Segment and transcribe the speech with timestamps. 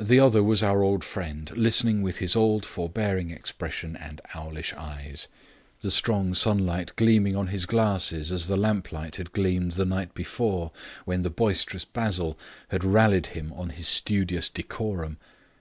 [0.00, 5.28] The other was our old friend, listening with his old forbearing expression and owlish eyes,
[5.80, 10.72] the strong sunlight gleaming on his glasses as the lamplight had gleamed the night before,
[11.04, 12.36] when the boisterous Basil
[12.70, 15.18] had rallied him on his studious decorum.